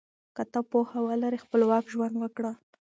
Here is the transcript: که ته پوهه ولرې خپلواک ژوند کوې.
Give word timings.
که 0.35 0.43
ته 0.51 0.59
پوهه 0.69 0.99
ولرې 1.07 1.43
خپلواک 1.45 1.85
ژوند 1.93 2.15
کوې. 2.37 2.51